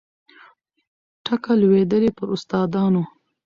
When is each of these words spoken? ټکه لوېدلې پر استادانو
ټکه 1.25 1.53
لوېدلې 1.61 2.09
پر 2.17 2.27
استادانو 2.35 3.03